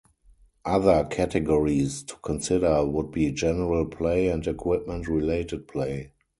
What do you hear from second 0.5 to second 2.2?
Other categories to